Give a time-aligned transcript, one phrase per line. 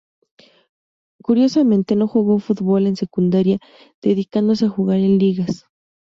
[1.21, 3.59] Curiosamente, no jugó fútbol en secundaria,
[4.01, 5.65] dedicándose a jugar en ligas.